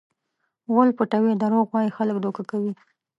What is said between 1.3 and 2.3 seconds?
دروغ وایي؛ خلک